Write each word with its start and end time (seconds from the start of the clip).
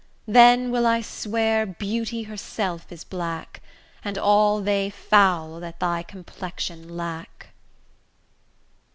Then 0.25 0.71
will 0.71 0.87
I 0.87 1.01
swear 1.01 1.63
beauty 1.67 2.23
herself 2.23 2.91
is 2.91 3.03
black, 3.03 3.61
And 4.03 4.17
all 4.17 4.59
they 4.59 4.89
foul 4.89 5.59
that 5.59 5.79
thy 5.79 6.01
complexion 6.01 6.97
lack. 6.97 7.49